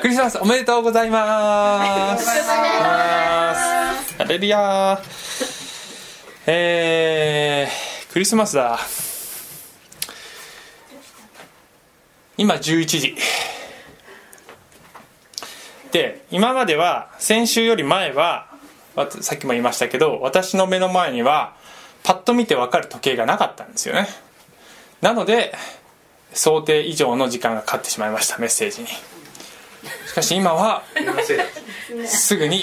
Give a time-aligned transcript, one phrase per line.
[0.00, 2.28] クリスマスおめでとうございます。
[4.18, 5.00] ハレルヤ
[6.46, 8.78] えー、クリスマスだ。
[12.36, 13.16] 今11時。
[15.92, 18.48] で今までは先週より前は
[19.20, 21.54] さっきも言いましたけど私の目の前には
[22.02, 24.08] パッと見て分かる時計がなかったんですよね。
[25.00, 25.54] なので
[26.32, 28.88] 想定以上の時間がかかってしまいましたメッセージに
[30.14, 30.84] しかし今は
[32.06, 32.62] すぐに、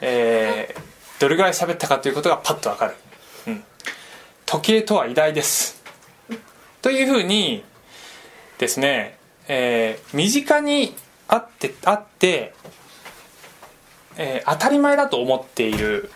[0.00, 2.94] えー、どれぐらい喋ったかということがパッと分かる、
[3.48, 3.64] うん、
[4.46, 5.82] 時計とは偉大です。
[6.80, 7.62] というふうに
[8.56, 10.94] ですね、えー、身近に
[11.28, 12.54] あってあって、
[14.16, 16.10] えー、当たり前だと思っている。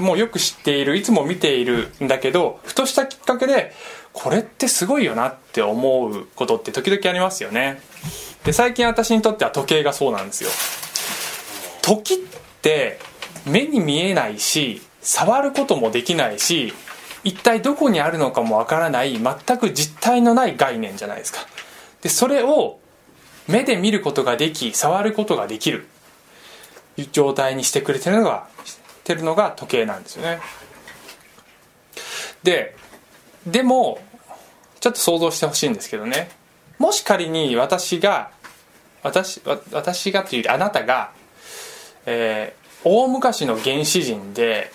[0.00, 0.96] もうよく知っている。
[0.96, 3.72] いつも見ているんだけどふとしたきっかけで
[4.12, 7.80] これってすごいよなって思うことって時々ありますよね
[8.46, 10.50] で最近私にとっては時計がそうなんですよ。
[11.82, 12.16] 時っ
[12.62, 13.00] て
[13.44, 16.72] 目に見えないし触ることもできないし
[17.24, 21.40] 一体どこにあるのかもわからない全く実体のない概念じゃないですか。
[22.02, 22.78] でそれを
[23.48, 25.88] 目で見ることができ触ることができる。
[27.12, 28.46] 状態にしてくれてるのが
[29.02, 30.38] てるのが時計なんですよね。
[32.44, 32.76] で
[33.44, 33.98] でも
[34.78, 36.30] ちょっと想像してほしいんですけどね。
[36.78, 38.30] もし仮に私が
[39.06, 39.40] 私
[39.72, 41.12] 私がというよりあなたが、
[42.06, 44.72] えー、大昔の原始人で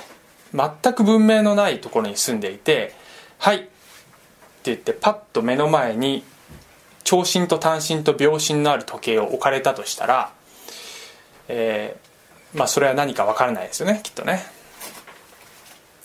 [0.54, 2.94] 全く文明のないところに住んでいて
[3.40, 3.68] 「はい」って
[4.64, 6.24] 言ってパッと目の前に
[7.04, 10.32] 長針と短針と秒針のある時計を置かれたとしたら、
[11.50, 14.46] えー、まあそれは何か分からないですよねきっとね。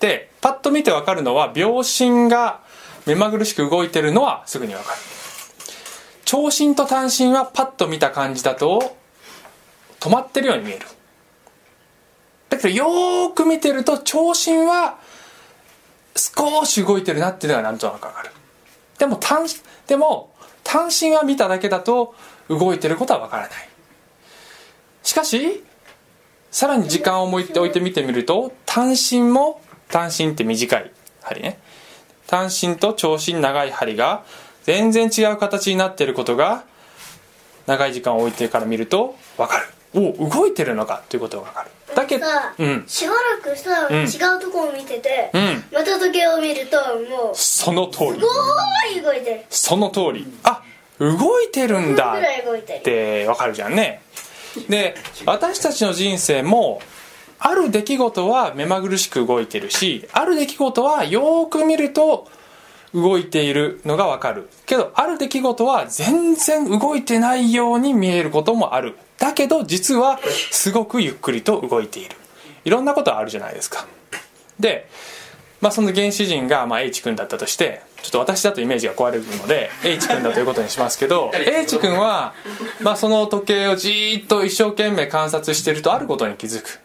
[0.00, 2.60] でパッと見て分かるのは秒針が
[3.06, 4.98] 目まぐるしく動いてるのはすぐに分かる
[6.26, 8.96] 長針と短針はパッと見た感じだと
[10.00, 10.86] 止まってるように見える。
[12.50, 14.98] だけどよーく見てると長針は
[16.16, 18.30] 少し動いてるなっていうのがなんとなく分かる。
[18.98, 19.46] でも短
[19.86, 20.34] でも
[20.64, 22.14] 単身は見ただけだと
[22.48, 23.68] 動いてることはわからない。
[25.04, 25.62] しかし
[26.50, 30.90] さらに時間を置いておいて見てみると単身も単身って短い
[31.22, 31.60] 針ね。
[32.26, 34.24] 単身と長身長い針が
[34.66, 36.64] 全然違う形になっていることが
[37.68, 39.66] 長い時間を置いてから見ると分かる。
[39.94, 41.70] お動いてるのかということが分かる。
[41.94, 42.26] だけど、
[42.58, 46.76] うん、しばらくさ、うん、違うところを見てて、うん、また時計を見ると
[47.08, 48.14] もうその通り。
[48.14, 49.44] すごい動いてる。
[49.50, 50.26] その通り。
[50.42, 50.62] あ
[50.98, 54.02] 動いてるんだってわかるじゃんね。
[54.68, 56.82] で私たちの人生も
[57.38, 62.26] ある出来事は目まぐるしく動いてるしある出来事はよく見ると
[62.96, 64.48] 動いているのがわかる。
[64.64, 68.96] けどある出来事は全然動いてないように見えることもある。
[69.18, 70.18] だけど実は
[70.50, 72.16] すごくゆっくりと動いている。
[72.64, 73.86] いろんなことあるじゃないですか。
[74.58, 74.88] で、
[75.60, 82.34] まあ、その原始人がまあ H 君だったとしてちょっと私だとイメージが壊れるので H 君だということにしますけど H 君は、
[82.80, 86.80] まあ、その時計をじーっと一生懸命観察してるとあることに気づく。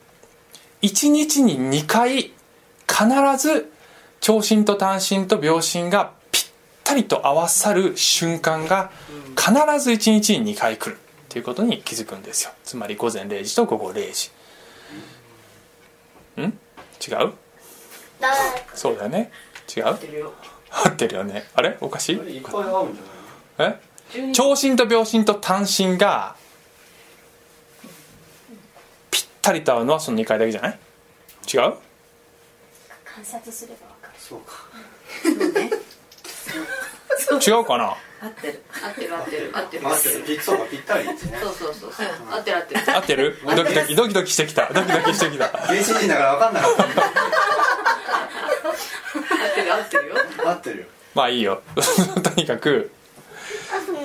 [0.81, 2.33] 1日に2回
[2.87, 3.70] 必ず
[4.21, 6.43] 長針と短針と秒針がぴっ
[6.83, 8.91] たりと合わさる瞬間が
[9.35, 12.51] 必ず1日に2回来るということに気づくんですよ。
[12.63, 14.29] つまり午前0時と午後0時。
[16.39, 16.43] ん？
[16.43, 16.47] 違
[17.25, 17.33] う？
[18.75, 19.31] そうだよね。
[19.75, 19.85] 違う？
[19.85, 19.97] 合っ
[20.95, 21.23] てるよ。
[21.23, 21.45] ね。
[21.55, 21.77] あれ？
[21.81, 22.21] おかしい？
[23.57, 23.79] え？
[24.33, 26.35] 長針と秒針と短針が
[29.09, 30.79] ぴったりと合うのはその2回だけじゃない？
[31.51, 31.73] 違う？
[33.15, 34.13] 観察すれば分かる。
[34.19, 34.53] そうか。
[37.45, 37.95] 違うかな？
[38.21, 38.63] 合ってる。
[38.83, 39.51] 合ってる合ってる。
[39.53, 41.93] 合ってる合ってるピそうかぴったりそうそうそう。
[41.93, 42.81] そう合ってる合ってる。
[42.95, 43.37] 合ってる？
[43.45, 44.71] ドキドキドキドキしてきた。
[44.73, 45.47] ドキドキしてきた。
[45.47, 46.83] 原始人だから分かんなかった。
[46.83, 46.87] 合
[49.47, 50.15] ってる合ってるよ。
[50.45, 50.85] 合ってるよ。
[51.13, 51.61] まあいいよ。
[52.23, 52.91] とにかく。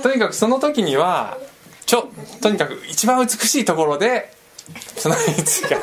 [0.03, 1.39] とにかくその時には
[1.85, 2.11] ちょ
[2.41, 4.33] とにかく一番美しいところで
[4.97, 5.81] その位置が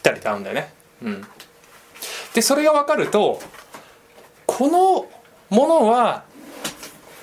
[0.00, 1.26] ったりと合うんだよねうん
[2.34, 3.40] でそれが分かると
[4.46, 5.08] この
[5.50, 6.24] ものは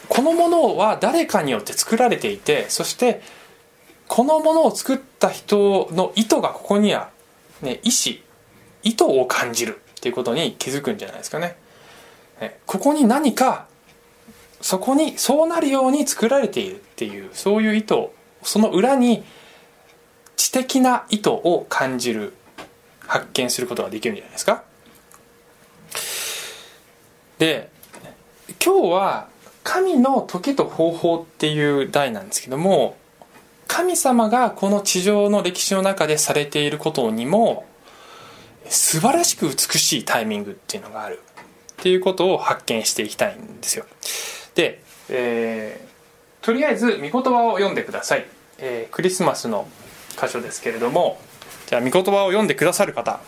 [0.09, 3.21] このものは誰かによって作られていてそして
[4.07, 7.09] このものを作った人の意図がここには、
[7.61, 8.17] ね、意思
[8.83, 11.57] 意図を感じるっていうことに気づくんじゃないですかね。
[12.65, 13.67] ここに何か
[14.61, 18.09] そこにそうなるように作られているっていうそういう意図
[18.43, 19.23] その裏に
[20.35, 22.33] 知的な意図を感じる
[23.07, 24.63] 発見することができるんじゃないですか。
[27.39, 27.69] で
[28.63, 29.27] 今日は
[29.63, 32.97] 神の時と方法っていう題なんですけども
[33.67, 37.65] 神様がこの地上の歴史の中でされていることにも
[38.69, 41.21] 素晴らしく美しいタイミングっていうのがある。
[41.79, 43.85] っていうことを発見していきたいんですよ。
[44.55, 48.25] で、えー、とりあえず御言葉を読んでください、
[48.57, 49.67] えー、クリスマスの
[50.19, 51.21] 箇所ですけれども
[51.67, 53.19] じゃあ御言葉を読んでくださる方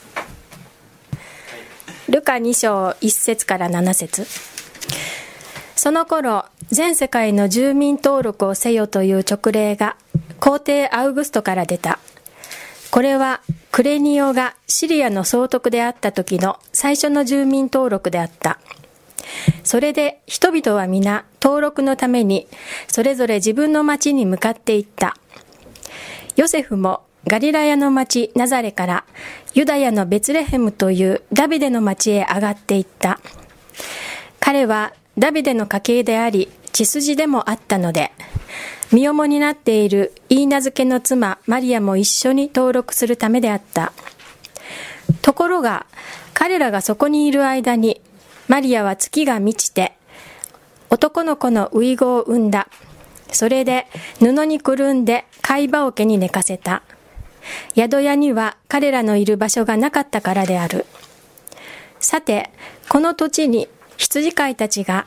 [2.09, 4.25] ルカ2章1節から7節
[5.75, 9.95] その頃全世界の住民登録をせよという勅令が
[10.39, 11.99] 皇帝アウグストから出た
[12.91, 13.41] これは
[13.71, 18.59] クレニオがシリアの総督であった時の最初の住民登録であった。
[19.63, 22.47] それで人々は皆登録のために
[22.87, 25.15] それぞれ自分の町に向かっていった。
[26.35, 29.05] ヨセフもガリラヤの町ナザレから
[29.53, 33.19] ユダヤのベツレヘムというダビデの町へ上がっていった。
[34.39, 38.11] 彼はダビデの家系であり血筋でもあったので、
[38.91, 43.91] 身重になっているイーナ付けの妻マリアも一緒に登録するためであった。
[45.21, 45.85] ところが、
[46.33, 48.01] 彼らがそこにいる間に、
[48.47, 49.93] マリアは月が満ちて、
[50.89, 52.67] 男の子の遺語を産んだ。
[53.31, 53.85] それで
[54.19, 56.81] 布にくるんで貝羽桶に寝かせた。
[57.75, 60.85] 宿屋には彼らのいる場所がなかったからである。
[61.99, 62.49] さて、
[62.87, 65.05] この土地に羊飼いたちが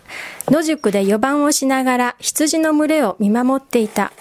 [0.48, 4.12] 野宿で予番をしながら羊の群れを見守っていた。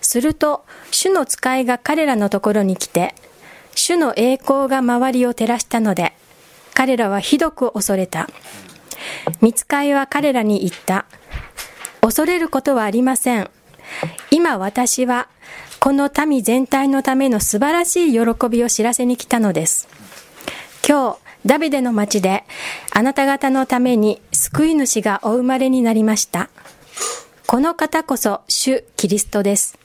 [0.00, 3.14] すると、主の使いが彼らのところに来て、
[3.74, 6.12] 主の栄光が周りを照らしたので、
[6.74, 8.28] 彼らはひどく恐れた。
[9.40, 11.06] 見つかいは彼らに言った。
[12.00, 13.50] 恐れることはありません。
[14.30, 15.28] 今私は、
[15.82, 19.88] この民全体のための素晴らしい喜びを知らせに来たのです。
[20.88, 22.44] 今日、ダビデの町で、
[22.92, 26.50] あなた方のために救い主がお生まれになりました。
[27.48, 29.76] この方こそ主キリストです。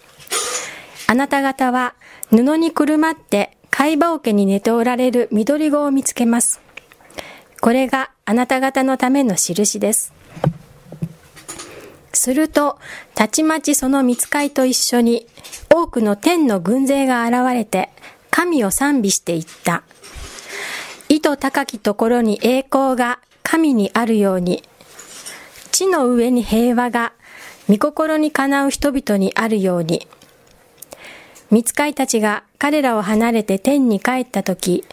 [1.07, 1.95] あなた方は
[2.29, 6.61] 布にくるまって貝羽桶に寝ておられる緑子を見つけます。
[7.59, 10.13] これがあなた方のための印です。
[12.27, 12.77] すると、
[13.15, 15.27] たちまちその見つかいと一緒に
[15.73, 17.89] 多くの天の軍勢が現れて
[18.31, 19.83] 神を賛美していった。
[21.07, 24.61] 意図高きところに栄光が神にあるように、
[25.71, 27.13] 地の上に平和が
[27.69, 30.05] 御心にかなう人々にあるように、
[31.49, 34.83] 見つかいたちが彼らを離れて天に帰った時、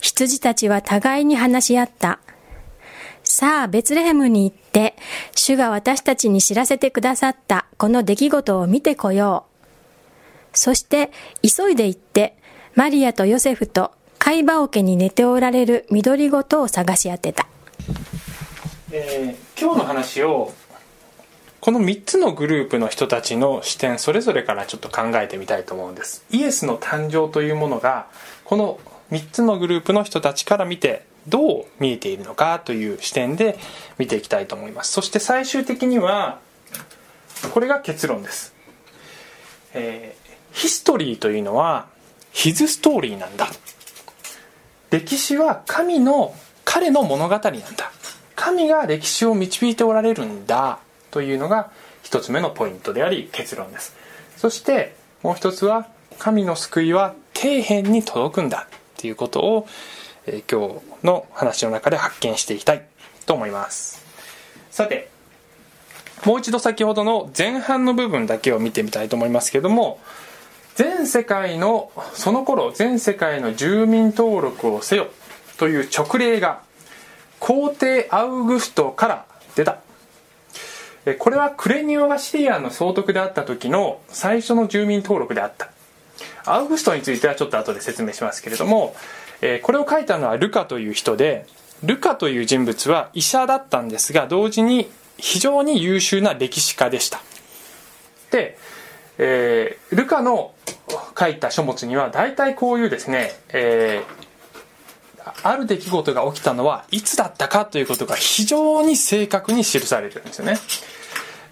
[0.00, 2.20] 羊たちは互いに話し合った。
[3.24, 4.96] さあ、ベツレヘムに行って、
[5.34, 9.46] 主が私たちに知らせてくださったこの出来事を見てこよ
[10.54, 10.56] う。
[10.56, 11.10] そして、
[11.42, 12.36] 急いで行って、
[12.74, 17.46] マリアとヨセフと貝羽桶に寝ておられる緑ごとを探し当てた、
[18.90, 20.52] えー、今日の話を
[21.60, 28.06] この3つのグループの人たちの視点それぞれからちょっと考えてみたいと思うんですイエスの誕生というものが
[28.44, 28.80] この
[29.12, 33.58] 3つのグループの人たちから見てどう見えているのかという視点で
[33.98, 34.92] 見ていきたいと思います。
[34.92, 36.40] そして最終的には
[37.52, 38.54] これが結論です、
[39.74, 41.86] えー、ヒストリーというのは
[42.32, 43.48] ヒズストーリーなんだ。
[44.90, 47.60] 歴史は神の彼の物語なんだ。
[48.36, 50.78] 神が歴史を導いておられるんだ。
[51.10, 51.70] というのが
[52.02, 53.94] 一つ目のポイントであり結論です。
[54.36, 55.88] そしてもう一つは
[56.18, 58.66] 神の救いは底辺に届くんだ。
[58.70, 59.66] っていうことを、
[60.26, 62.86] え、今日の話の中で発見していきたい
[63.26, 64.04] と思います。
[64.70, 65.08] さて
[66.24, 70.00] もう一度先ほどの前半の部分だけを見てみたいと思いますけども
[70.74, 75.08] 全世界のその頃全世界の住民登録をせよ
[75.58, 76.62] という勅令が
[77.38, 79.78] 皇帝アウグストから出た。
[81.18, 85.68] これはクレニオがシリアの総督であった時の最初の住民登録であった。
[86.46, 88.96] アウグストについてはちょっと後で説明しますけれども
[89.40, 91.46] えこれを書いたのはルカという人で
[91.82, 97.20] ルカという人物は医者だったんですが同時に非常に優秀な歴史家でした。
[98.30, 98.58] で
[99.18, 100.54] えー、ルカの
[101.18, 110.56] 書いた書物には大体こういうですね、えー、ある出来事が起きたのはいつだったかということが非常に正確に記されてるんですよね。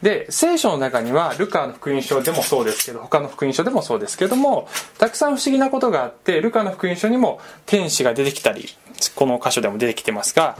[0.02, 4.68] で聖書の中にはルカの福音書でもそうですけど他の福音書でもそうですけども
[4.98, 8.66] たくさん不思議なことがあってルカの福音書にも天使が出てきたり
[9.14, 10.56] この箇所でも出てきてますが、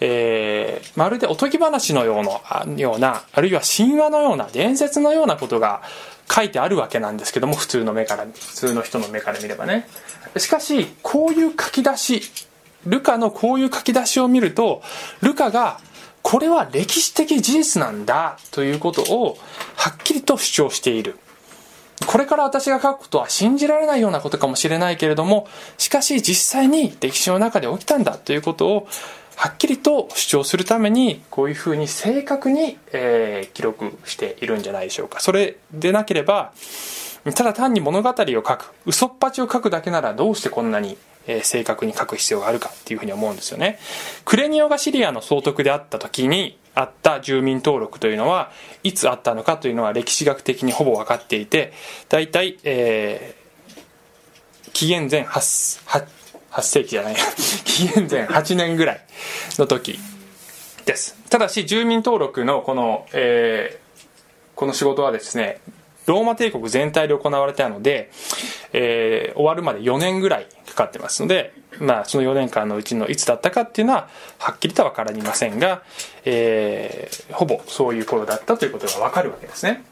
[0.00, 5.82] えー、まるでおとぎ話のようなようなあるいは神話のような伝説のようなことが
[6.30, 9.88] 書いてあるわけなんですけども普通の目から普通の人の目から見ればね。
[10.36, 12.22] しかしこういう書き出し
[12.86, 14.82] ルカのこういう書き出しを見ると
[15.22, 15.80] ルカが
[16.28, 19.38] これは歴史的事実なんだということを
[19.76, 21.20] はっきりと主張している。
[22.04, 25.46] これから私が書くことは信じられないようなことかもしれないけれども
[25.78, 28.88] しかし実際に歴史の中で起きたんだということを
[29.36, 35.20] はっきりと主張するためにこういうふうに正確に、えー、記録しているんじゃないでしょうか。
[35.20, 36.52] それでなければ
[37.36, 43.78] ただ単に物語を書く嘘っぱちを書くだけならどうしてこんなに、えー、正確に書く必要があるかっていうふうに思うんですよね。
[44.24, 48.50] クレニオがシリアの総督であった時にあった住民登録というのは
[48.82, 51.72] いつあったのかというのは歴史学的にほぼ分かっていて
[52.08, 56.06] 大体、えー、紀元前 8, 8,
[56.50, 57.16] 8世紀じゃない
[57.64, 59.00] 紀元前8年ぐらい
[59.58, 59.98] の時
[60.84, 61.16] です。
[61.30, 63.98] ただし住民登録のこの、えー、
[64.54, 65.60] この仕事はですね
[66.06, 68.10] ローマ帝国全体で行われたので、
[68.72, 75.82] えー、終わるまで4年ぐらいかかってますので、まあ、その4年間のうちのいつだったかっていうのははっきりとは分かりませんが、
[76.24, 79.84] えー、ほぼそういう頃だったということが分かるわけですね。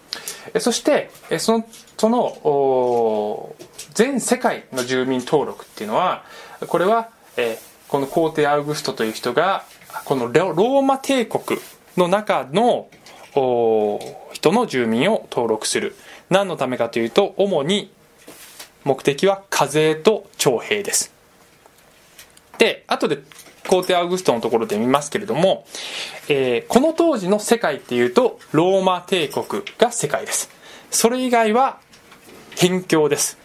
[0.61, 3.57] そしてそのその
[3.95, 6.25] 全世界の住民登録っていうのは
[6.69, 9.64] これは、えー、この皇帝アウグストという人が
[10.05, 11.61] このローマ帝国
[11.97, 12.88] の中の
[13.33, 15.97] 人の住民を登録する。
[16.31, 17.93] 何のためかというと主に
[18.85, 21.12] 目的は課税と徴兵です。
[22.59, 23.19] で後で
[23.69, 25.67] 皇帝アウグストのところで見ますけれども、
[26.29, 30.50] えー、この当時の世界っていうとローマ帝国が世界です。
[30.91, 31.79] それ以外は
[32.57, 33.38] 辺境です。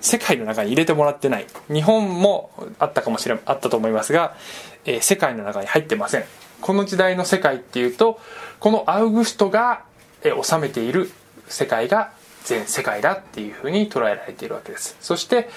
[0.00, 1.46] 世界の中に入れてもらってない。
[1.68, 4.36] 日本もあったかもしれあったと思いますが、
[4.84, 6.24] えー、世界の中に入ってません。
[6.60, 8.18] この時代の世界っていうと
[8.60, 9.84] このアウグストが、
[10.22, 11.10] えー、治めている
[11.48, 12.12] 世界が
[12.46, 14.96] 全世界だっていうふうに捉えられているわけです。
[15.00, 15.50] そして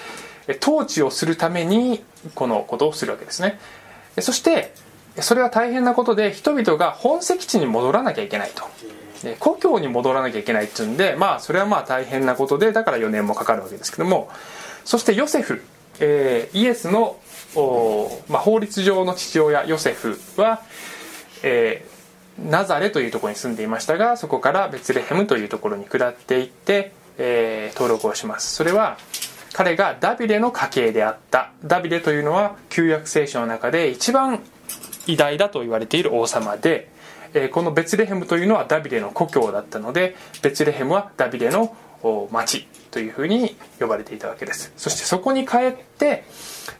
[0.62, 2.04] 統治をするために
[2.36, 3.60] このことをするわけですね。
[4.20, 4.74] そして
[5.22, 8.64] それは大変なことで人々が本籍地に戻らなきゃいけないと。
[9.40, 14.30] 故郷に戻らなきゃいけないっていうんでまあそれはまあ大変なことでだから4年もかかるわけですけども。
[14.86, 15.62] そしてヨセフ、
[16.00, 17.20] えー、イエスの
[18.28, 20.62] まあ、法律上の父親ヨセフは、
[21.42, 21.99] えー、
[22.38, 28.56] ナザレというところに住んでいましたがそこからベツレヘムというところに下っていって、えー、登録をします。
[28.56, 28.98] それは
[29.54, 31.52] 彼がダビデの家系であった。
[31.66, 34.42] ダビデというのは旧約聖書の中で一番
[35.08, 36.90] 偉大だと言われている王様で
[37.34, 41.76] えー、このベツレヘムというのはダビデの故郷だったのでベツレヘムはダビデの
[42.32, 44.74] 町というふうに呼ばれていたわけです。
[44.78, 46.24] そしてそこに帰って、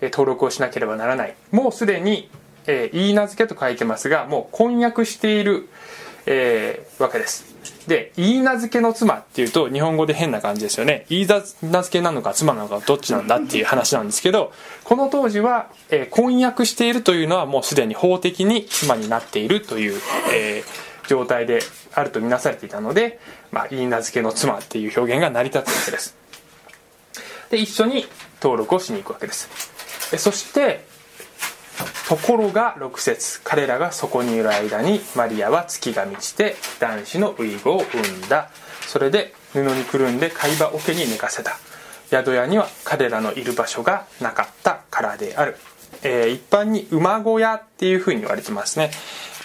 [0.02, 1.36] え、登録をしなければならない。
[1.52, 2.30] もうすでに、
[2.68, 5.70] えー、言い名付けと書いてますがもう婚約している、
[6.26, 7.50] えー、わけです。
[7.88, 11.06] で言い名付けの妻っていうと日本語で変な感じですよね。
[11.10, 20.00] 言い名付けなのか妻なのかどっちなんだっていう話なんですけどこの当時は、えー、婚約しているというのはもうすでに法的に妻になっているという、
[20.34, 21.60] えー、状態で
[21.94, 23.20] あるとみなされていたので、
[23.52, 26.16] まあ、言い名付けの妻っていう表現が成り立つわけです。
[27.50, 28.06] で一緒に
[28.42, 29.50] 登録をしに行くわけです。
[30.18, 30.86] そして
[32.08, 33.42] ところが6節。
[33.44, 38.50] 彼らがそこにいる間にマリアは月が満ちて男子の遺語を産んだ。
[38.88, 41.58] それで布にくるんで貝羽桶に寝かせた。
[42.10, 45.56] 宿屋には彼らのいる場所がなかったからである、
[46.04, 48.92] えー、一般に馬小屋っていうふうに言われてますね、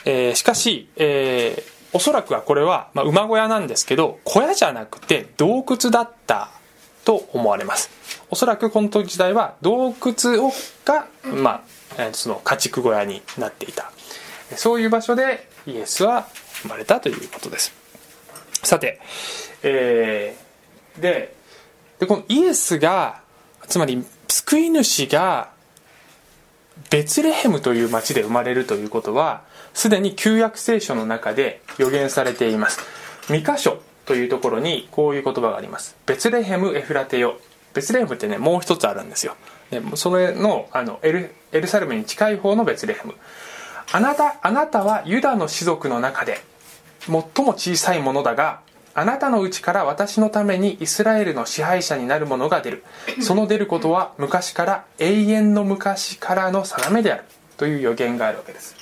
[0.04, 6.50] えー、しかし、えー、おそらくはこれは、まあ、馬小屋なんですけど小屋じゃなくて洞窟だった
[7.04, 7.90] と思われます。
[8.30, 10.50] おそらくこの時代は洞窟を
[10.86, 11.62] が、まあ、
[12.12, 13.90] その家畜小屋になっていた。
[14.56, 16.28] そういう場所でイエスは
[16.62, 17.72] 生まれたということです。
[18.62, 19.00] さて、
[19.62, 21.34] えー、で
[21.98, 23.20] でこのイエスが
[23.68, 25.50] つまり救い主が
[26.90, 29.42] ベツレヘムという町で生まれるということは
[29.74, 32.80] すでに旧約聖書の中で予言されています。
[33.28, 35.96] 2箇所というところにこういう言葉があります。
[36.06, 37.38] ベツレヘムエフラテヨ。
[37.72, 39.36] ベツレヘムってねもう一つあるんですよ。
[39.94, 43.14] それのあのエルエルサレムに近い方のベツレヘム。
[43.92, 46.40] あなたあなたはユダの氏族の中で
[47.00, 48.60] 最も小さいものだが
[48.94, 52.84] あなたのうちから私のためにイスラエルの支配者になる者が出る。
[53.20, 57.24] その出ることは昔から永遠の昔からの定めである。
[57.56, 58.74] という予言があるわけです。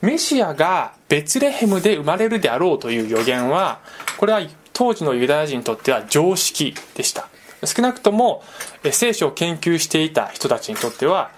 [0.00, 3.80] メシアがベツレヘムで生まれるであろうという予言は
[4.16, 4.40] これは
[4.72, 7.28] 当時のユダヤ人にとっては常識でした。
[7.64, 8.42] 少なくとも
[8.90, 11.30] 聖書を研究していた人たちにとっては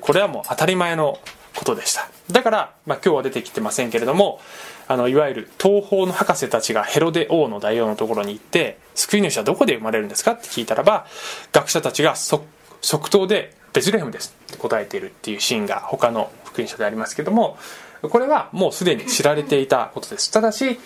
[0.00, 1.18] これはもう当たり前の
[1.54, 2.08] ことでした。
[2.30, 4.40] だから、まあ、今日は出てきてませんけれども
[4.86, 11.06] あのいわゆる東方の博士たちがヘロデ王の大王のところに行って救い主はどこで生まれるんですかって聞いたらば
[11.52, 17.58] 学者たちが即答でベツレヘムですって答えているっていうシーンが他の福音書でありますけども
[18.02, 20.30] これはもうすでに知られていたことです。
[20.30, 20.78] ただし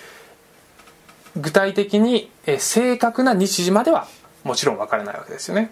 [1.37, 4.07] 具体的に正確な日時までは
[4.45, 5.71] もちろんわからないわけですよね。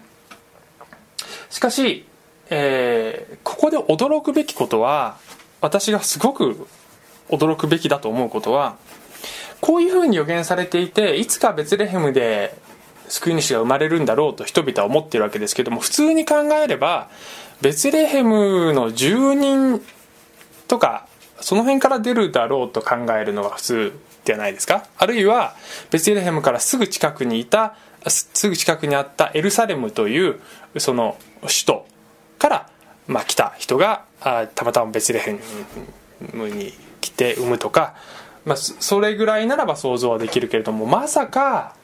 [1.49, 2.05] しかし、
[2.49, 5.17] えー、ここで驚くべきことは
[5.59, 6.67] 私がすごく
[7.29, 8.77] 驚くべきだと思うことは
[9.59, 12.57] こういうふうに予言されていていつかベツレヘムで
[13.07, 17.09] 救い主が生まれるんだろうと人々は思っているわけですけども普通に考えれば
[17.61, 19.81] ベツレヘムの住人
[20.67, 21.07] とか
[21.41, 23.93] その辺から出るだろうと考えるのが普通
[24.25, 24.85] ではないですか。
[24.97, 25.55] あるいは
[25.89, 27.75] ベツレヘムからすぐ近くにいた
[28.07, 30.39] すぐ近くにあったエルサレムという
[30.77, 31.85] その首都
[32.39, 32.69] から、
[33.07, 35.39] まあ、来た人があたまたまベツレヘ
[36.33, 37.95] ムに来て産むとか、
[38.45, 41.75] まあ、それぐらいならば想像はできるけれどもまさか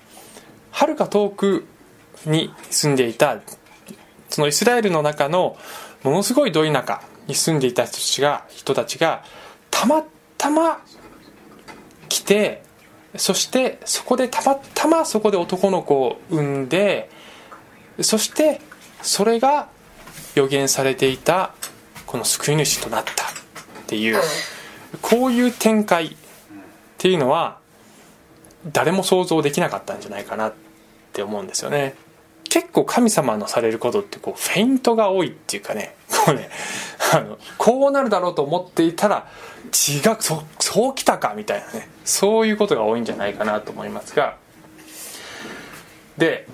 [0.71, 1.65] はるか遠く
[2.25, 3.39] に住んでいた
[4.29, 5.57] そのイスラエルの中の
[6.03, 9.23] ものすごいど田舎に住んでいた人たちが人たちが
[9.69, 10.03] たま
[10.37, 10.81] たま
[12.09, 12.63] 来て
[13.17, 17.09] そしてそこでたまたまそこで男の子を産んで
[18.01, 18.61] そして
[19.01, 19.69] それが
[20.35, 21.53] 予言されていた
[22.05, 23.15] この救い主となったっ
[23.87, 24.21] ていう
[25.01, 26.09] こういう展開っ
[26.97, 27.59] ていうのは
[28.71, 30.53] 誰も想像できなかったんじゃないかなっ
[31.13, 31.95] て思うんですよね。
[32.49, 35.95] 結構神様のされることってこうフェイントが多いっていうかね。
[36.25, 36.49] こうね
[37.13, 39.27] あのこうなるだろうと思っていたら
[39.67, 41.89] 違うそそうきたかみたいなね。
[42.05, 44.35] そういうことが多いんじゃないかなと思いますが。
[46.17, 46.47] で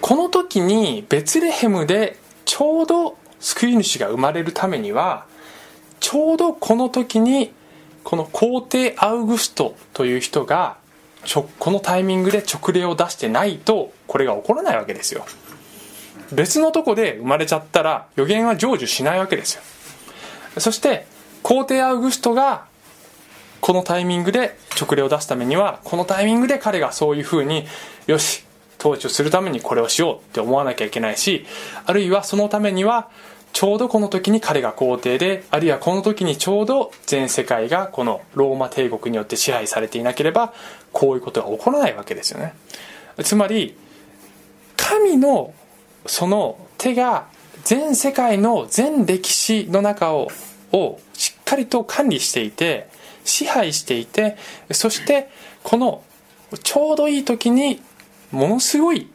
[0.00, 5.26] この時にベツレヘムでちょうど救い主が生まれるためには
[6.00, 7.52] ちょうどこの時に
[8.04, 10.78] この皇帝アウグストという人が
[11.58, 15.26] このタイミングで直令を出してないとこれが起こらないわけですよ。
[16.32, 19.62] 別のとこで生まれちゃったら予言は成就しないわけですよ。
[20.58, 21.06] そして
[21.48, 22.66] 皇帝アウグストが
[23.62, 27.64] このタイミングで直令を出すためにはこのタイミングで彼がそういうふうに
[28.06, 28.44] よし
[28.78, 31.46] 統治をするためにこれをしようって思わなきゃいけないし
[31.86, 33.08] あるいはそのためには
[33.54, 40.52] ちょうどこの時に彼が皇帝であるいはこの時にちょうど全世界がこのローマ帝国によって支配されていなければ
[40.92, 42.52] こういうことが起こらないわけですよね。
[43.24, 43.74] つまり
[44.76, 45.54] 神の
[46.04, 47.28] その手が
[47.64, 50.28] 全世界の全歴史の中を
[50.72, 51.00] を
[51.48, 52.88] かりと管理していて
[53.24, 54.36] 支配していて
[54.70, 55.30] そして
[55.62, 56.02] この
[56.62, 57.80] ちょうどいい時に
[58.30, 59.08] ものすごい、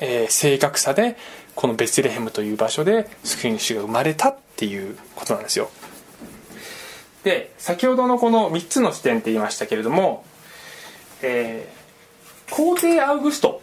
[0.00, 1.16] えー、正確さで
[1.54, 5.70] このベツレヘムという場所で救い主が生まれたっていうことなんですよ。
[7.24, 10.24] で先ほどのこの3つの視点って言いましたけれども、
[11.22, 13.60] えー、皇帝アウグスト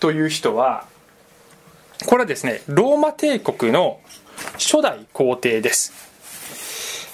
[0.00, 0.86] という人は
[2.06, 4.00] これはですねローマ帝国の
[4.54, 6.07] 初代皇帝です。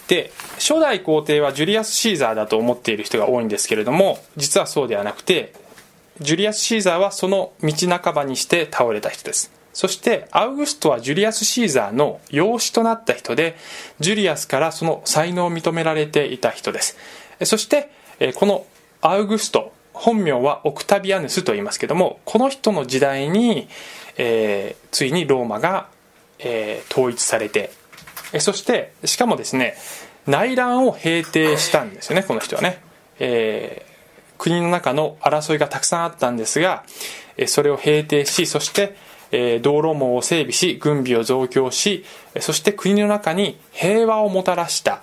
[0.09, 5.53] で初代皇帝はジュリアス・シーザーだと思っている人が多いんですけれども実はそうではなくて
[6.21, 9.53] ジュリアス・シーザーはその道半ばにして倒れた人です。
[9.73, 13.57] そしてアウグストはジュリアス・シーザーの養子となった人で
[13.99, 16.97] ジュリアスからその才能を認められていた人です。
[17.43, 17.91] そして
[18.37, 18.65] この
[19.01, 23.69] アウグスト本名はオクタビアヌスと言いますけどもこの人の時代に、
[24.17, 25.89] えー、ついにローマが、
[26.39, 27.73] えー、統一されて
[28.35, 29.77] えそしてしかもですね
[30.27, 32.83] 内乱を平定したんですよねこの人はね、
[33.19, 36.85] えー、国の中の争いがたくさんあったんですが
[37.47, 38.97] それを平定しそして
[39.31, 42.05] え道路網を整備し軍備を増強し
[42.41, 45.03] そして国の中に平和をもたらした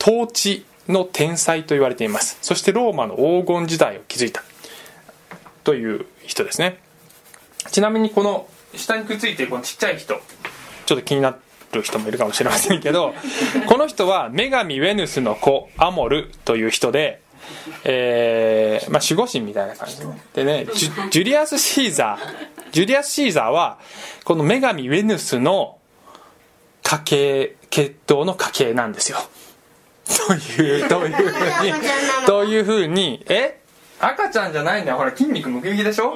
[0.00, 2.38] 統治の天才と言われています。
[2.40, 4.42] そしてローマの黄金時代を築いた。
[5.64, 6.78] という人ですね。
[7.70, 10.14] ちなみにこの下にくっついてるこのちっちゃい人
[10.86, 11.36] ちょっと気にな
[11.72, 13.14] る人もいるかもしれませんけど
[13.66, 17.20] この人は女神ウェヌスの子アモルという人で
[17.84, 20.20] えー、まあ守護神みたいな感じでね。
[20.34, 23.78] でねジュリアス・シーザージュリアス・シーザーは
[24.24, 25.78] この女神ウェヌスの
[26.82, 29.18] 家系血統の家系なんですよ。
[30.26, 31.72] というどういうふうに
[32.26, 33.60] どういうふうにえ？
[34.00, 34.96] 赤ちゃんじゃないんだよ。
[34.96, 36.14] ほら筋肉ムキムキでしょ？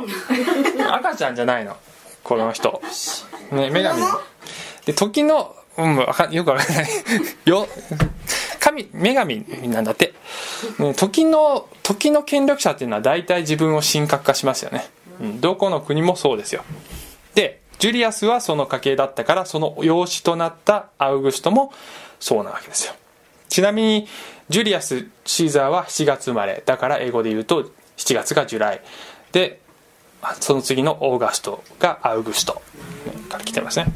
[0.92, 1.76] 赤ちゃんじゃないの。
[2.24, 2.80] この人。
[3.50, 4.02] ね女神。
[4.86, 6.88] で時のうん、よくわかんない。
[7.46, 7.66] よ
[8.60, 10.12] 神女神なんだって、
[10.96, 14.88] 時の時の権力者っていうのは大体自分を神格化しますよね。
[15.20, 16.62] うん、どこの国もそうですよ。
[17.34, 21.72] でジュリアスはその家系だったからその養子となったアウグストも
[22.20, 22.94] そうなわけですよ。
[23.48, 24.08] ちなみに
[24.50, 26.62] ジュリアス・シーザーは7月生まれ。
[26.64, 28.80] だから英語で言うと7月がジュライ。
[29.32, 29.60] で
[30.38, 32.62] その次のオーガストがアウグスト
[33.30, 33.86] から来てますね。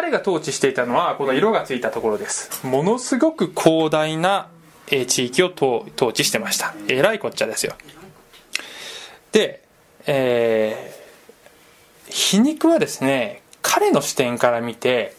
[0.00, 2.64] 彼が統治していたのはこの色がついたところです。
[2.64, 4.46] ものすごく広大な
[4.86, 6.72] 地域を統治してました。
[6.86, 7.74] えらいこっちゃですよ。
[9.32, 9.60] で、
[10.06, 15.16] えー、皮肉はですね彼の視点から見て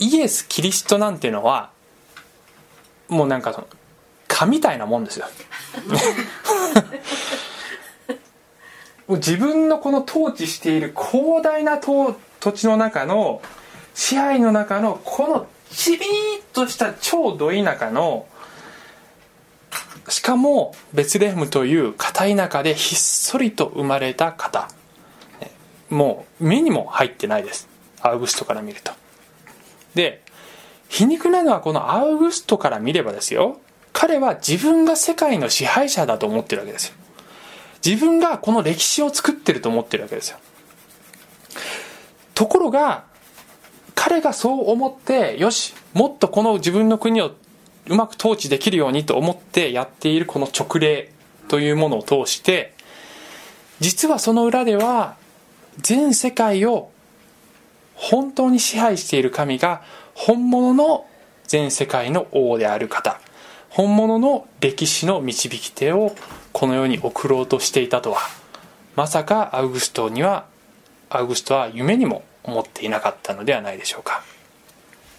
[0.00, 1.70] イエス・キリストなんていうのは
[3.06, 3.68] もうなんかその
[4.26, 5.26] 蚊みたいなもんですよ。
[9.10, 12.16] 自分のこの統治している広大な土
[12.52, 13.40] 地の中の
[13.98, 16.08] 支配の中のこのちびー
[16.40, 18.28] っとした超ど田舎の
[20.08, 24.68] しかもベツレヘムという片田舎でひっそりと生まれた方。
[25.90, 27.68] もう目にも入ってないです。
[28.00, 28.92] アウグストから見ると。
[29.96, 30.22] で
[30.88, 33.58] 皮肉なのはこのアウグストから見ればですよ。
[33.92, 36.94] 彼は自分が世界の支配者だと思ってるわけですよ。
[37.84, 40.38] 自分がこの歴史を作ってると思ってるわけですよ。
[42.36, 43.08] ところが
[44.08, 47.32] 彼がそう思ってよしもっとこの自分の国を
[47.88, 51.12] うまく統治できるようにと思ってやっているこの勅令
[51.48, 52.72] というものを通して
[53.80, 55.16] 実はその裏では
[55.76, 56.90] 全世界を
[57.96, 59.82] 本当に支配している神が
[60.14, 61.06] 本物の
[61.46, 63.20] 全世界の王である方
[63.68, 66.14] 本物の歴史の導き手を
[66.54, 68.20] この世に送ろうとしていたとは
[68.96, 70.46] まさかアウグストには
[71.10, 74.22] アウグストは夢にも思っていなかったのではないでしょうか。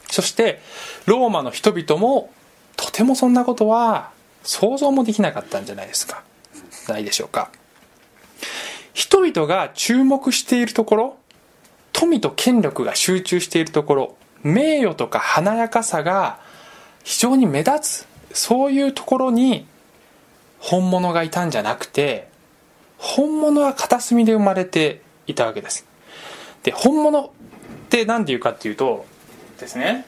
[0.10, 0.60] そして
[1.06, 2.34] ローマの人々も
[2.76, 4.12] とてもそんなことは
[4.44, 6.24] 想像もできなかったんじゃないですか。
[6.88, 7.52] ないでしょうか。
[8.94, 11.18] 人々が注目しているところ
[11.94, 16.40] 富と権力が集中しているところ名誉とか華やかさが
[17.04, 19.66] 非常に目立つそういうところに
[20.60, 22.28] 本物がいたんじゃなくて
[22.98, 25.89] 本物は片隅で生まれていたわけです。
[26.64, 27.30] で本物っ
[27.90, 29.06] て何て言うかっていうと
[29.60, 30.06] ですね。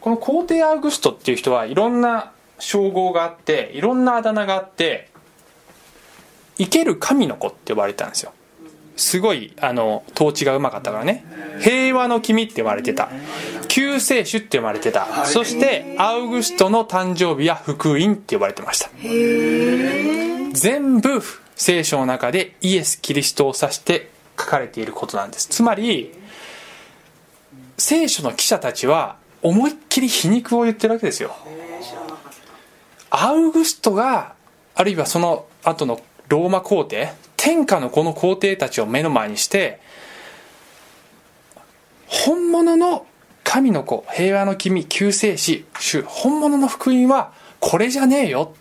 [0.00, 5.08] この皇帝アウグストっていう人はいろんな称号があっていろんなあだ名があって
[6.58, 8.32] 生ける神の子って呼ばれてたんですよ。
[8.96, 11.24] すごいあの統治がうまかったからね。
[11.60, 13.08] 平和の君って呼ばれてた。
[13.68, 15.24] 救世主って呼ばれてた。
[15.24, 18.90] そしてアウグストの誕生日は福音って呼ばれてました。
[20.52, 21.22] 全部
[21.56, 25.48] 聖書の中でイエス・キリストを指して書かれていることなんです。
[25.48, 26.12] つまり
[27.78, 31.34] 聖書の記者たちは思いっきり皮肉を言ってるわけですよ。
[33.10, 34.34] アウグストが
[34.74, 39.80] あるいはその後のローマ皇帝天下のこの皇帝たちを目の前にして
[42.06, 43.06] 本物の
[43.44, 48.54] 神の子平和の君救世主主本物の福音はこれじゃねえよ。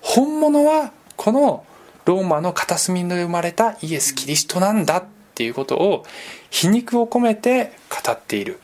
[0.00, 1.64] 本物はこの
[2.10, 5.04] ローマの片隅で生まれたイエス・キリストなんだっ
[5.36, 6.04] ていうことを
[6.50, 8.58] 皮肉を込めて語っている、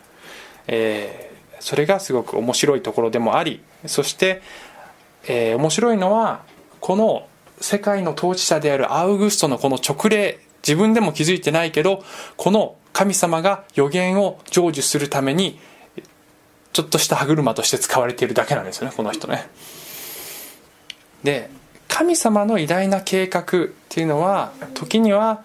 [0.67, 4.43] えー、それがすごく面白いところでもありそして、
[5.29, 6.43] えー、面白いのは
[6.81, 7.29] この
[7.61, 12.03] 世界の統治者であるアウグストのこの勅令自分でも気づいてないけど
[12.37, 15.61] この神様が予言を成就するために
[16.73, 19.49] ちょっとした歯車として使われているだけなんですよねこの人ね。
[21.23, 21.49] で
[21.89, 23.45] 神様の偉大な計画っ
[23.89, 25.45] ていうのは時には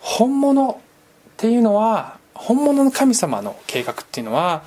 [0.00, 0.76] 本物っ
[1.36, 4.62] ていうのは本物の神様の計画っていうのは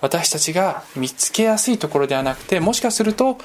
[0.00, 3.38] 私たちが見つけやすいところではなくてもしかすると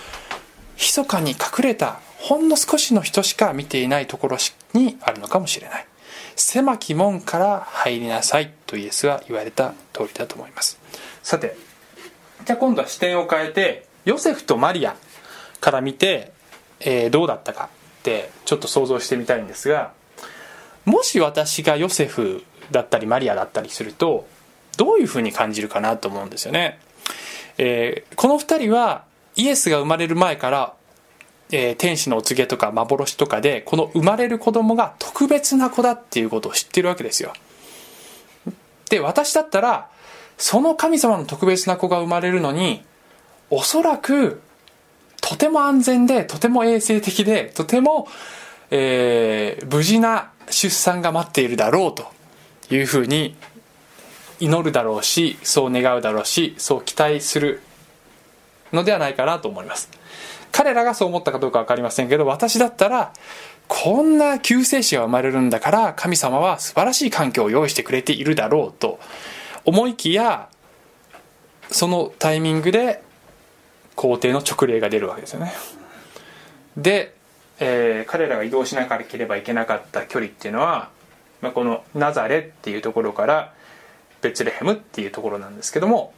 [0.78, 4.38] 密かに隠れたほんの少しの人しか見ていないところ
[4.74, 5.86] にあるのかもしれない。
[6.36, 10.80] 狭き門から入りなさいとイエスは言われた通りだと思います。
[11.24, 11.56] さて
[12.46, 14.96] じゃあ今度は視点を変えてヨセフとマリア
[15.60, 16.32] から見て、
[16.80, 19.92] えー、どうだったかってちょっと想像してみたいんですが
[20.86, 24.28] もし私がヨセフだったりマリアだったりすると
[24.78, 26.80] どういうふうに感じるかなと思うんですよね、
[27.58, 29.04] えー、この2人は
[29.36, 30.74] イエスが生まれる前から
[31.52, 37.34] えー、天使のお告げとか幻とかでこの生まれる子供が特別な子だっていうことを知ってるわけですよ。
[38.90, 39.90] で私だったら
[40.38, 42.84] その神様の特別な子が生まれるのに
[43.50, 44.42] おそらく
[45.30, 48.08] とても安全でとても衛生的でとても、
[48.72, 52.08] えー、無事な出産が待っているだろうと
[52.74, 53.36] いうふうに
[54.40, 57.62] 祈るだろうしそう願うだろうしそう期待する
[58.74, 59.92] のではないかなと思います。
[60.52, 63.14] 彼らがそう思ったかどうか分かりませんけど私だったら
[63.68, 69.00] こんな救世主が生まれるんだから神様は素晴らしい環境を用意してくれているだろうと
[69.64, 70.50] 思いきや
[71.70, 73.04] そのタイミングで
[74.00, 75.52] 皇帝の勅令が出るわけですよね。
[76.78, 77.14] で、
[77.60, 80.90] えー、彼らが移動しなければいけなかった距離っていうのは、
[81.42, 83.54] まあ、このナザレっていうところから
[84.22, 86.14] ベツレヘムっていうところなんですけども、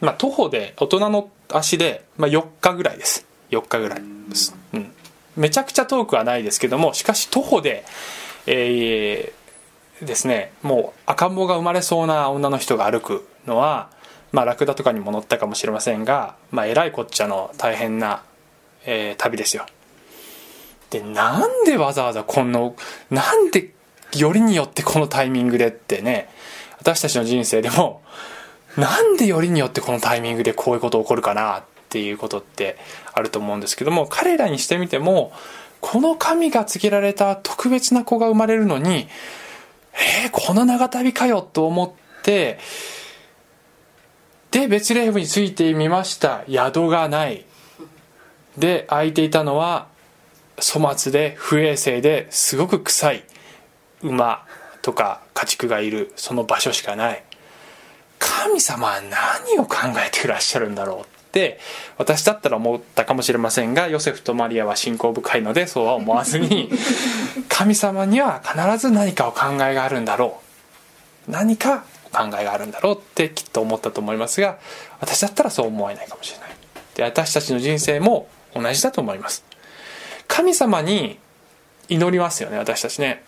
[0.00, 3.26] まあ、徒歩で大人の足で、まあ、4日ぐらいです。
[3.50, 4.02] 4日ぐらい。
[4.28, 4.92] です、うん、
[5.36, 7.84] めちゃくちゃ遠くはないですけどもしかし徒歩で、
[8.46, 13.88] えー、ですねもう赤ん坊が生まれそうな女の人が歩くのは
[14.32, 18.22] まあラクダとかにも乗ったかもしれませんがまあえらいこっちゃの大変な、
[18.84, 19.66] えー、旅ですよ。
[20.90, 22.76] でなんでわざわざこの
[23.10, 23.72] なんで
[24.16, 26.28] よりによってこのタイミングでってね
[26.78, 28.02] 私たちの人生でも
[28.76, 32.76] なんでよりによってこのタイミングでこういうこと起こるかなっていうことって
[33.12, 35.32] あると思うんですけども彼らにしてみても
[35.80, 39.08] この神が告げられた特別な子が生まれるのに
[39.96, 42.58] えー、この長旅かよと思って
[44.50, 46.44] でベツレヘムについてみました。
[46.48, 47.44] 宿がない。
[48.56, 49.88] で空いていたのは
[50.58, 53.24] 粗末で不衛生ですごく臭い。
[54.02, 54.46] 馬
[54.82, 56.12] とか家畜がいる。
[56.16, 57.22] その場所しかない。
[58.18, 61.58] 神様は何を考えていらっしゃるんだろうって
[61.98, 66.70] 私だったら思ったかもしれませんがヨセフとマリアは信仰深いのでそうは思わずに
[67.48, 70.40] 神様には必ず何かお考えがあるんだろ
[71.28, 71.30] う。
[71.30, 74.58] 何かお考えがあるんだろうってきっと思ったと思いますが
[75.00, 76.48] 私だったらそう思えないかもしれない。
[76.94, 79.44] で私たちの人生も同じだと思います。
[80.28, 81.18] 神様に
[81.88, 83.22] 祈りますよね私たちね。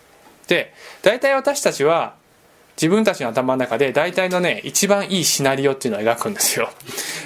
[0.47, 0.73] で
[1.03, 2.15] 大体私たちは
[2.77, 6.71] 自分たちの頭の中で大体のね一番いいシナリオっていうのを描くんですよ。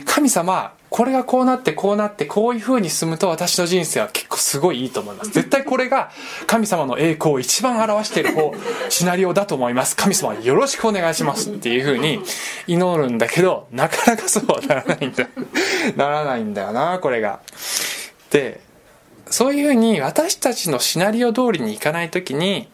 [0.04, 5.30] 神様これがこうなってこうなってこういう風に進むと私の人生は結構すごいいいと思います。
[5.30, 6.10] 絶対これが
[6.46, 8.52] 神様の栄光を一番表している方
[8.90, 9.96] シナリオだと思います。
[9.96, 11.50] 神様よろしくお願いします。
[11.50, 12.20] っていう風に
[12.66, 15.26] 祈るんだけどなかなかそうはならないんだ。
[15.96, 17.40] ならないんだよなこれが。
[18.30, 18.60] で
[19.30, 22.68] そういう風に私たちのシナリオ通りにいかない時に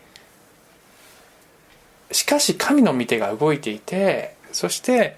[2.11, 5.17] しかし神の御手が動いていてそして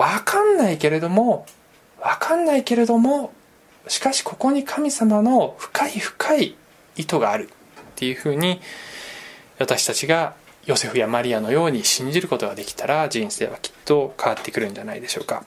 [0.00, 1.44] 分かんないけれども
[2.00, 3.32] 分かんないけれども
[3.86, 6.56] しかしここに神様の深い深い
[6.96, 7.50] 意図がある。
[7.50, 7.52] っ
[7.96, 8.62] ていうふうに
[9.58, 10.34] 私たちが
[10.64, 15.44] ヨセフやマリアのように信じることができたら人生はきっと変わってくるんじゃないでしょうか。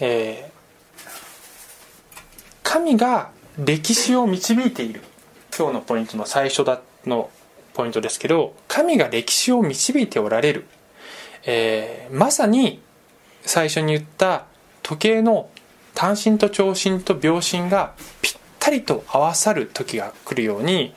[0.00, 1.08] えー、
[2.64, 3.30] 神が
[3.64, 5.02] 歴史を導いている。
[5.56, 7.30] 今日のポイントの最初だの
[7.74, 10.66] ポイントですけど神が歴史を導いておられる、
[11.44, 12.80] えー、まさに
[13.48, 14.44] 最初に言った
[14.82, 15.48] 時計の
[15.94, 20.92] 単身と長身と秒針がぴったりと合わさる時が来るように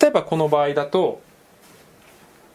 [0.00, 1.22] 例えばこの場合だと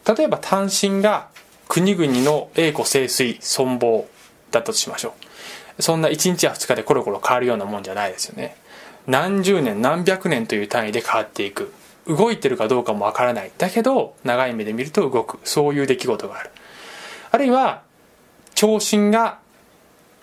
[0.06, 1.28] 例えば単身が
[1.66, 4.06] 国々の栄枯盛衰存亡
[4.50, 5.14] だったとしましょ
[5.78, 5.82] う。
[5.82, 8.56] そんな1日や2日でコロコロ変わるようなもんじゃないですよね。
[9.06, 11.72] 何十年何百年という単位で変わっていく。
[12.06, 13.50] 動いてるかどうかもわからない。
[13.56, 15.38] だけど長い目で見ると動く。
[15.44, 16.50] そういう出来事がある。
[17.30, 17.82] あるいは
[18.62, 19.40] 長身が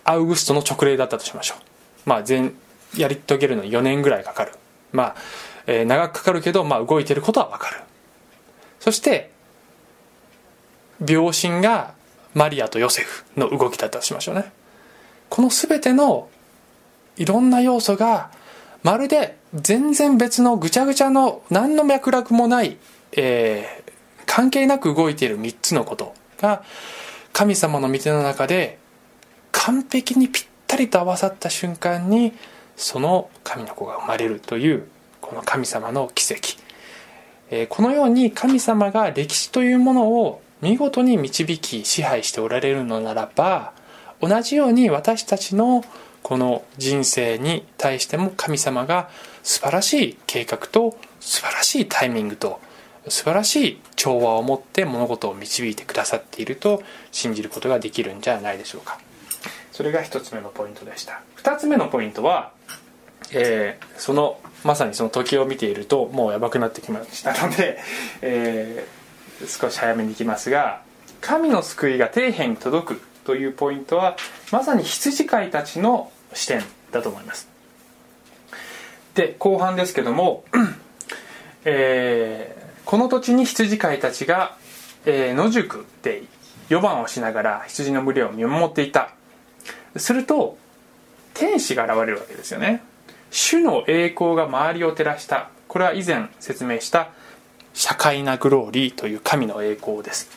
[0.05, 2.09] アウグストの直令だったとしましょう。
[2.09, 2.53] まあ全
[2.95, 4.53] やり遂げるのに4年ぐらいかかる。
[4.93, 5.15] まあ、
[5.67, 7.81] えー、長くかかるけど、まあ、動いてることはわかる。
[8.79, 9.29] そして
[11.01, 11.93] 秒針が
[12.33, 14.53] マリアとヨセフの動きだったとしましょうね。
[15.27, 16.29] この全ての
[17.17, 18.31] いろんな要素が
[18.83, 22.77] まるで全然別のぐちゃぐちゃの何の脈絡もない、
[23.17, 23.91] えー、
[24.25, 26.63] 関係なく動いている3つのことが
[27.39, 28.79] 神様の御手の中で
[29.53, 32.33] 完璧にぴったりと合わさった瞬間に
[32.75, 34.89] その神の子が生まれるという
[35.21, 36.61] この神様の奇跡、
[37.49, 43.71] えー、このように神様が歴史というものを見事に導き支配しておられるのならば
[44.19, 45.85] 同じように私たちの
[46.21, 49.09] この人生に対しても神様が
[49.43, 52.59] 素晴らしい計画と素晴らしいタイミングと
[53.09, 58.99] 素晴らしい調和を持って物事を導いてくださっていると信じることができるんじゃないでしょうか。
[59.71, 61.21] それが1つ目のポイントでした。
[61.37, 62.51] 2つ目のポイントは、
[63.31, 67.33] えー、そのまさにその時を見ているともうやばくなってきました。
[67.47, 67.79] ので、
[68.21, 70.81] えー、少し早めにいきますが
[71.21, 74.17] 神の救いが底辺に届くというポイントは
[74.51, 77.47] まさに羊飼いたちの視点だと思います。
[79.15, 80.43] で後半ですけども、
[81.65, 84.57] え、この土地に羊飼いたちが、
[85.05, 86.23] えー、野宿で
[86.69, 89.11] 4番をしながら羊の群れを見守っていた。
[89.95, 90.57] すると
[91.33, 92.83] 天使が現れるわけですよね。
[93.31, 95.49] 主の栄光が周りを照らした。
[95.67, 97.11] これは以前説明した
[97.73, 100.29] 社会なグローリーという神の栄光です。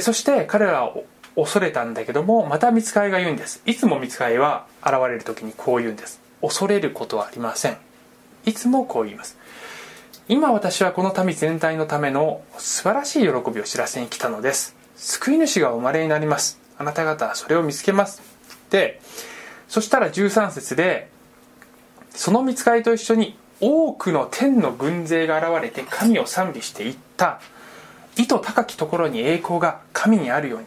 [0.00, 3.62] そして彼らを恐れたんだけどもまた見つかりが言うんです。
[3.64, 6.20] いつも見つかりは現れる時にこう言うんです。
[6.42, 7.78] 恐れることはありません。
[8.44, 9.37] いつもこう言います。
[10.30, 14.76] 今私はこの民全体のための素晴らしい喜びを知らせに来たのです。
[14.94, 16.60] 救い主がお生まれになります。
[16.76, 18.20] あなた方はそれを見つけます。
[18.68, 19.00] で
[19.68, 21.08] そしたら13節で
[22.10, 27.40] その見つかりと一緒に多くの天の軍勢が現れて神を賛美していった。
[28.18, 30.66] 意図高きところに栄光が神にあるように。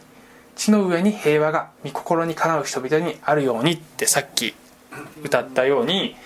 [0.56, 3.74] 地の上に平和が御心にかなう人々にあるように。
[3.74, 4.54] ってさっき
[5.22, 6.16] 歌ったように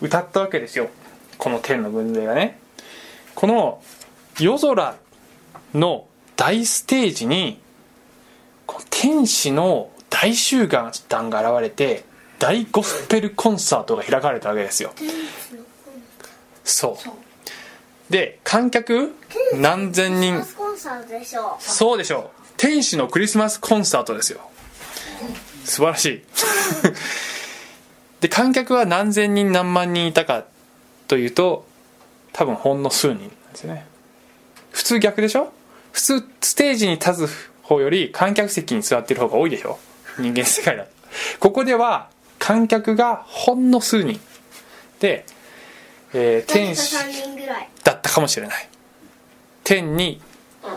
[0.00, 0.90] 歌ったわけですよ。
[1.38, 2.60] この天の軍勢がね。
[3.38, 3.80] この
[4.40, 4.96] 夜空
[5.72, 7.60] の大ステージに
[8.90, 12.02] 天使の大集団が現れて
[12.40, 14.92] 大ゴスペルコンサートが開かれたわけですよ。
[16.64, 18.12] そう。
[18.12, 19.14] で観客？
[19.54, 20.42] 何千人？
[21.60, 22.46] そうでしょう。
[22.56, 24.40] 天使のクリスマスコンサートですよ。
[25.64, 26.22] 素晴らしい。
[28.20, 30.42] で観客は何千人何万人いたか
[31.06, 31.68] というと
[32.38, 33.84] 多分ほんの数人なんですよね。
[34.70, 35.52] 普通逆でしょ？
[35.90, 39.80] 普通ステージに立つ方より観客席に座ってる方が多いでしょ？
[40.20, 40.90] 人間世界だと。
[41.40, 44.20] ここでは観客がほんの数人。
[45.00, 45.26] で、
[46.14, 46.94] えー、天使
[47.82, 48.68] だったかもしれない。
[49.64, 50.20] 天に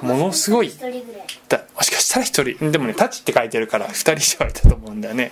[0.01, 0.71] ものすごい
[1.47, 2.71] だもしかしたら1人。
[2.71, 5.31] でもね「タチ」って書いてるから2人以上いたと思うんだよね。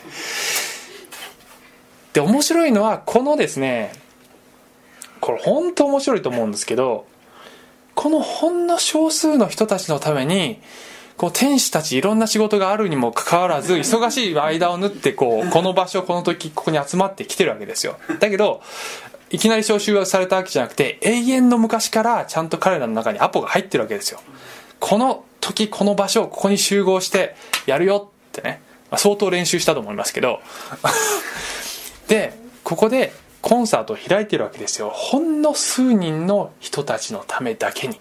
[2.14, 3.94] で面白いのはこのですね
[5.30, 7.06] これ本当面白いと思うんですけど
[7.94, 10.60] このほんの少数の人たちのために
[11.18, 18.00] こう天使たちいろんな仕事があるにもかかわらず忙しい間を縫ってこうこの場所この時ここに集まってきてるわけですよ。
[18.20, 18.62] だけど
[19.30, 24.22] いきなり招集されたわけじゃなくて永遠の昔からちゃんと彼らの中にアポが入ってるわけですよ。
[24.80, 27.36] この時この場所ここに集合して
[27.68, 30.40] やるよってね、まあ、相当練習したと思いますけど。
[32.08, 34.90] でここでコンサートを開いてるわけですよ。
[34.90, 38.00] ほんの数人の人たちのためだけに。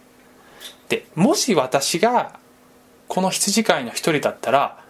[0.88, 2.38] でもし私が
[3.08, 4.82] この羊飼いの一人だったら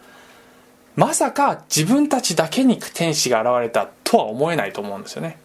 [0.96, 5.38] まさか自分たちだけに天使が現れたとは思えないと思うんですよね。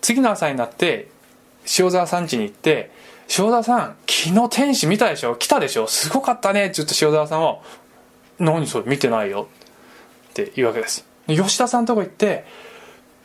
[0.00, 1.08] 次の朝になって
[1.78, 2.90] 塩沢さん家に行って
[3.38, 5.36] 塩沢さん昨日天使見たでしょ？
[5.36, 5.86] 来たでしょ？
[5.86, 7.60] すごかったねって言って塩沢さんは
[8.40, 8.84] 「何それ？
[8.86, 9.46] 見てないよ」
[10.30, 11.06] って言うわけです。
[11.28, 12.44] 吉田さんとこ行って「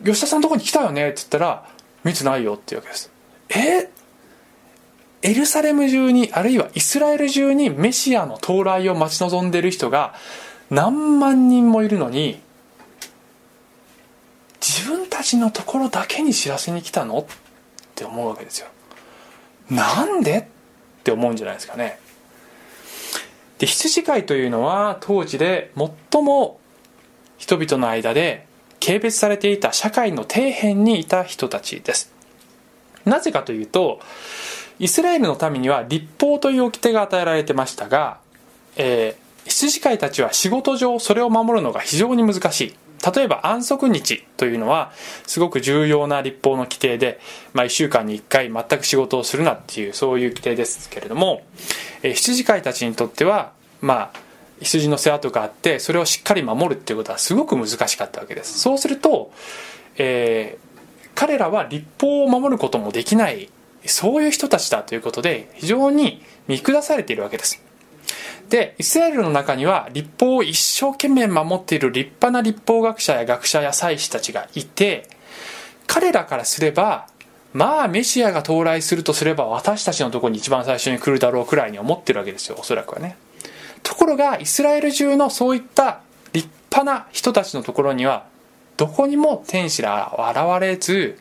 [0.04, 1.68] 吉田さんとこに来たよね」って言ったら
[2.04, 3.12] 「見てないよ」って言うわけです。
[3.50, 3.90] え？
[5.24, 10.14] エルサレム中にあるいはイスラエル中にメシアの到来を待ち望んでいる人が
[10.70, 12.40] 何万人もいるのに
[14.62, 17.20] 自分たちのところだけに知らせに来たの？
[17.20, 17.26] っ
[17.96, 18.68] て思うわけですよ
[19.70, 20.38] なんで？
[20.38, 20.44] っ
[21.04, 22.00] て思うんじゃないですかね。
[23.58, 25.72] で羊飼いというのは当時で
[26.12, 26.60] 最も
[27.38, 28.47] 人々の間で
[28.80, 32.12] 軽蔑されていた社会の底辺にいた人たちです。
[33.06, 34.00] なぜかというと
[34.80, 38.20] イスラエルの民には立法という掟が与えられてましたが、
[38.76, 42.76] えー、羊飼いたちは仕事上それを守るのが非常に難しい。
[43.16, 44.92] 例えば安息日というのは
[45.28, 47.20] すごく重要な立法の規定で、
[47.54, 51.44] まあ、1週間に1回全く仕事をするなっていうそういう規定ですけれども、
[52.02, 54.27] えー、羊飼いたちにとってはまあ
[54.60, 58.60] 羊の世話とかあってそれをしっかり守るっていうことはすごく難しかったわけです。
[58.60, 59.32] そうすると、
[59.98, 63.50] えー、彼らは立法を守ることもできない
[63.86, 67.62] そういう人たちだということで非常に見下されているわけです。
[68.50, 75.10] でイスラエルの中には立法を一生懸命守っている立派な立法学者や学者や祭司たちがいて
[75.86, 77.08] 彼らからすれば
[77.54, 83.18] まあメシアが到来するとすれば私たちのところに一番最初に来るだろうくらいに思ってるわけですよおそらくはね。
[83.88, 86.02] ところがイスラエル中のそういった
[86.34, 88.26] 立派な人たちのところには
[88.76, 91.18] どこにも天使らは現れず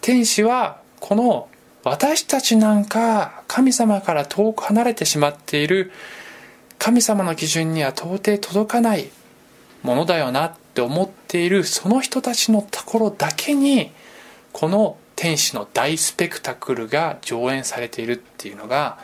[0.00, 1.48] 天使はこの
[1.84, 5.92] 私たちなんか神様から遠く離れてしまっている
[6.80, 9.08] 神様の基準には到底届かない
[9.84, 13.92] ものだよなって思っているその人たちのところだけに
[14.52, 18.98] この天使の大スペクタクルが上演されているっていうのが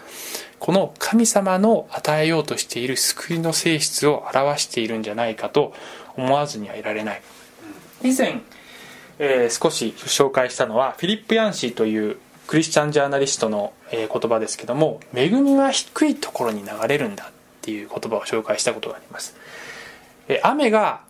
[0.61, 5.73] この神様の与えようとしている救いの性質を表しているんじゃないかと
[6.17, 7.23] 思わずにはいられない。
[8.03, 8.41] 以前
[9.23, 19.37] えー、少し紹介したのはフィリップ・ヤンシーというクリスチャンジャーナリストの、えー、言葉ですけども恵みは低いところに流れるんだっていう言葉を紹介したことがあります、
[20.29, 21.03] えー、雨が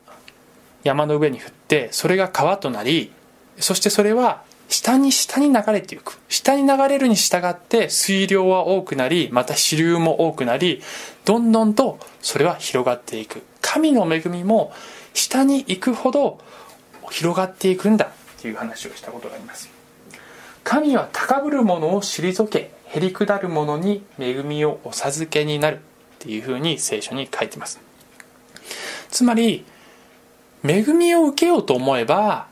[0.83, 3.13] 山の上に降ってそれが川となり
[3.59, 6.19] そしてそれは下に下に流れていく。
[6.29, 10.81] 下に流れるに従って水量は多くなりまた支流も多くなり
[11.25, 13.43] どんどんとそれは広がっていく。
[13.61, 14.73] 神の恵みも
[15.13, 16.39] 下に行くほど
[17.11, 18.07] 広がっていくんだ。
[18.07, 19.69] っていう話をしたことがあります。
[20.63, 25.81] 神は高ぶる者を退けへりくだる者に恵みをお授けになる。
[25.81, 25.81] っ
[26.21, 27.81] ていうふうに聖書に書いてます。
[29.11, 29.65] つまり
[30.63, 32.47] 恵みを受けようと思えば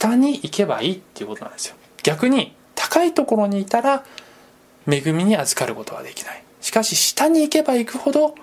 [0.00, 1.76] 下に行けばいいっていうことなんですよ。
[2.02, 4.02] 逆に高いところにいたら
[4.90, 6.42] 恵みに預かることはできない。
[6.62, 8.34] しかし下に行けば行くほど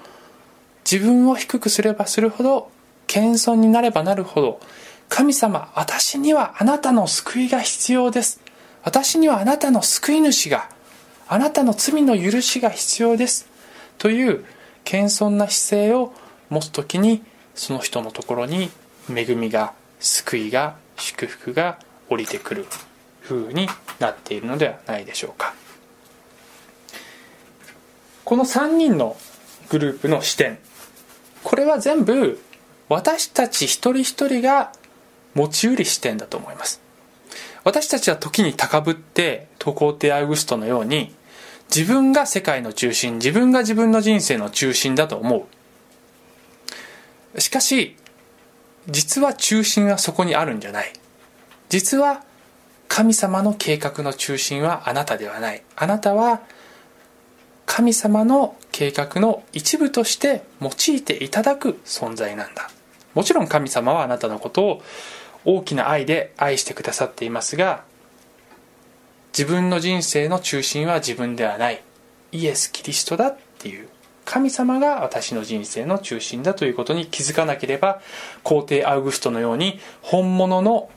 [0.89, 2.69] 自分を低くすればするほど
[3.07, 4.59] 謙遜になればなるほど
[5.09, 8.39] 神様私にはあなたの救いが必要です。
[8.83, 10.69] 私にはあなたの救い主が
[11.27, 13.49] あなたの罪の許しが必要です。
[13.97, 14.45] という
[14.83, 16.13] 謙遜な姿勢を
[16.49, 17.23] 持つ時に
[17.55, 18.69] その人のところに
[19.09, 21.79] 恵みが救いが祝福が
[22.09, 22.65] 降りてくる
[23.23, 23.67] 風に
[23.99, 25.53] なっているのではないでしょうか。
[28.23, 29.15] この3人の
[29.69, 30.57] グループの視点。
[31.43, 32.39] これは全部
[32.89, 34.71] 私たち一人一人が
[35.33, 36.81] 持ちうる視点だと思います。
[37.63, 41.13] 私たちは時に高ぶって渡航帝アウグストのように
[41.73, 45.47] 自分が世界の中心自分が自分の人生の中心だと思
[47.35, 47.41] う。
[47.41, 47.95] しかし
[48.89, 50.93] 実は中心はそこにあるんじゃない。
[51.69, 52.23] 実は
[52.87, 55.63] 神様の計画の中心はあなたではない。
[55.75, 56.41] あなたは
[57.65, 62.69] 神様の計画の一部として用いていただく存在なんだ。
[63.13, 64.81] もちろん神様はあなたのことを
[65.43, 67.83] 大きな愛で愛してくださっていますが
[69.37, 71.83] 自分の人生の中心は自分ではない。
[72.31, 73.89] イエス・キリストだっていう。
[74.27, 78.01] 神様が私の人生の中心だということに気づかなければ
[78.43, 80.89] 皇帝アウグストのように本物の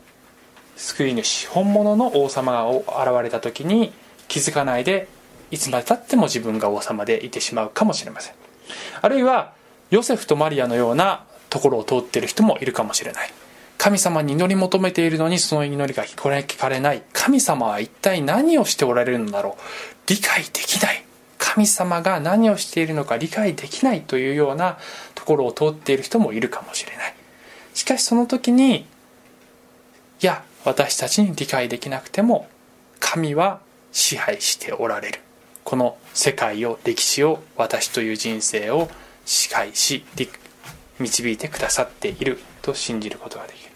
[0.76, 2.84] 救い主本物の王様が現
[3.22, 3.92] れた時に
[4.26, 5.06] 気づかないで
[5.52, 8.34] いつまでたっても自分が王様でいてしまうかもしれません。
[9.00, 9.52] あるいは
[9.90, 13.30] ヨセフとマリアのようなところを通っている人もいるかもしれない。
[13.78, 17.02] 神様に祈り求めているのにその祈りが聞かれない。
[17.12, 19.62] 神様は一体何をしておられるのだろう。
[20.08, 21.04] 理解できない。
[21.52, 24.78] 神様が何をしているのか理解できないというような
[25.16, 27.14] ところを通っている人もいるかもしれない。
[27.74, 28.86] しかしその時にい
[30.20, 32.48] や私たちに理解できなくても
[33.00, 35.20] 神は支配しておられる。
[35.64, 38.88] この世界を歴史を私という人生を
[39.26, 40.04] 支配し
[41.00, 43.70] 導いてくださっていると信じることができる。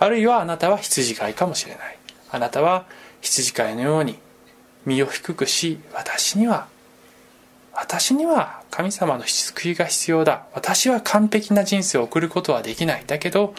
[0.00, 1.98] あるいはあなたは羊飼いかもしれない。
[2.32, 2.86] あなたは
[3.20, 4.18] 羊飼いのように
[4.84, 6.73] 身を低くし私には
[7.76, 10.46] 私には神様の救いが必要だ。
[10.54, 13.04] 私は完璧な人生を送ることはできない。
[13.06, 13.54] だけど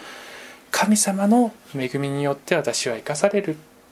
[0.71, 3.41] 神様の恵みによって私は生かされ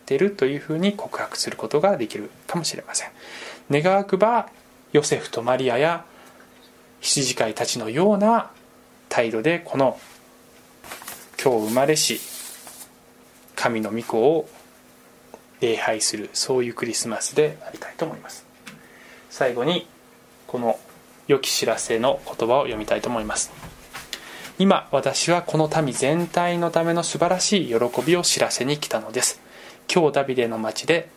[0.06, 3.10] てるというふうに告白することができるかもしれません。
[3.72, 4.50] 願わくば
[4.92, 6.06] ヨセフとマリアや
[7.02, 8.52] 羊飼いたちのような
[9.10, 10.00] 態度でこの
[11.42, 12.20] 今日生まれし
[13.56, 14.50] 神の御子を
[15.62, 18.46] 礼拝するそういうクリスマスでありたいと思います。
[19.30, 19.88] 最後に
[20.54, 20.80] この
[21.28, 23.52] 良き知らせの言葉を読みたいと思います。
[24.60, 27.76] 今私はこの民全体のための素晴らしい喜
[28.06, 29.42] びを知らせに来たのです。
[29.92, 31.10] 今日ダビデの町で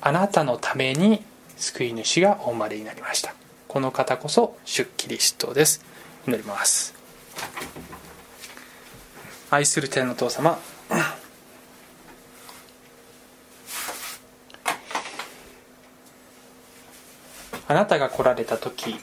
[0.00, 1.22] あなたのために
[1.56, 3.36] 救い主がお生まれになりました。
[3.68, 5.84] この方こそ出キリストです。
[6.26, 6.92] 祈ります。
[9.48, 10.58] 愛する天の父様
[17.72, 18.96] あなたが来られた時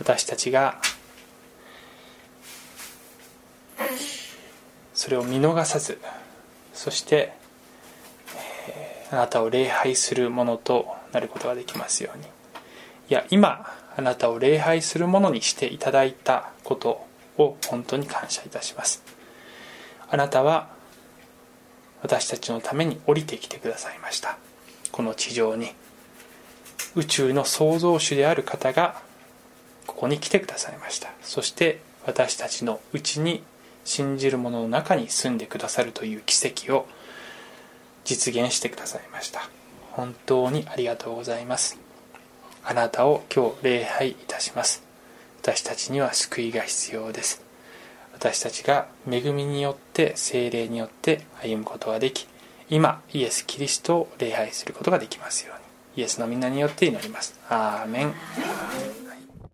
[0.00, 0.80] 私たちが
[4.94, 6.00] それを見逃さず
[6.72, 7.34] そして、
[9.10, 12.24] あなたを礼拝するものとなることができますように。
[12.24, 12.28] い
[13.10, 17.06] や今あなたを礼拝するものにしていただいたこと
[17.36, 19.02] を本当に感謝いたします。
[20.08, 20.70] あなたは
[22.00, 24.38] 私たちのために降りてきてくださいました。
[24.90, 25.72] この地上に。
[26.96, 29.00] 宇宙の創造主である方が
[29.86, 31.10] ここに来てくださいました。
[31.22, 33.42] そして私たちのうちに
[33.84, 36.86] 信じる者の中に住んでくださるという奇跡を
[38.04, 39.48] 実現してくださいました。
[39.92, 41.78] 本当にありがとうございます。
[42.64, 44.82] あなたを今日礼拝いたします。
[45.42, 47.42] 私たちには救いが必要です。
[48.12, 52.26] 私たちが恵みによって精霊によって歩むことができ
[52.68, 55.57] 今イエス・キリストを礼拝することができますように。
[55.98, 57.34] イエスのみんなによって祈ります。
[57.48, 58.14] アーメン。